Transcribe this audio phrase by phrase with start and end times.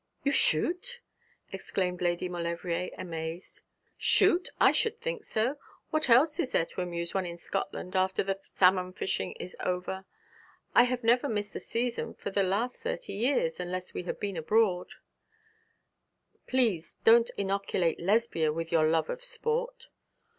[0.23, 0.99] 'You shoot!'
[1.51, 3.61] exclaimed Lady Maulevrier, amazed.
[3.99, 4.49] 'Shoot!
[4.59, 5.55] I should think I do.
[5.91, 10.05] What else is there to amuse one in Scotland, after the salmon fishing is over?
[10.73, 14.37] I have never missed a season for the last thirty years, unless we have been
[14.37, 14.95] abroad.'
[16.47, 19.89] 'Please, don't innoculate Lesbia with your love of sport.'